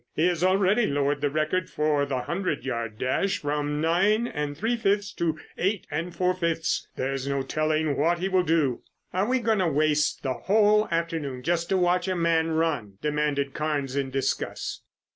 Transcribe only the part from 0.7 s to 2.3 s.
lowered the record for the